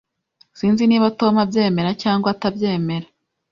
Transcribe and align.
Sinzi 0.57 0.83
niba 0.87 1.13
Tom 1.19 1.33
abyemera 1.43 1.91
cyangwa 2.03 2.27
atabyemera. 2.33 3.07